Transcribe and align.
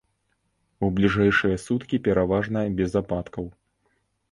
У 0.87 0.89
бліжэйшыя 0.99 1.59
суткі 1.65 2.01
пераважна 2.09 2.65
без 2.83 2.99
ападкаў. 3.05 3.45